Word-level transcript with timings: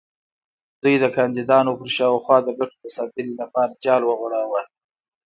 دوی 0.81 0.95
د 1.03 1.05
کاندیدانو 1.17 1.71
پر 1.79 1.89
شاوخوا 1.97 2.37
د 2.43 2.49
ګټو 2.59 2.75
د 2.83 2.85
ساتنې 2.97 3.33
لپاره 3.41 3.79
جال 3.83 4.01
وغوړاوه. 4.05 4.61